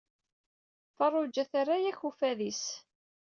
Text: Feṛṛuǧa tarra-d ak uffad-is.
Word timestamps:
Feṛṛuǧa 0.97 1.43
tarra-d 1.51 1.85
ak 1.91 2.01
uffad-is. 2.09 2.63